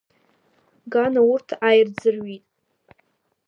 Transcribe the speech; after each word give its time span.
Гана 0.93 1.21
урҭ 1.31 1.47
ааирӡырҩит. 1.67 2.45